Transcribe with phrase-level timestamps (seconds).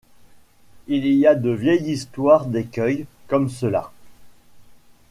[0.87, 3.91] Il y a de vieilles histoires d’écueils comme cela.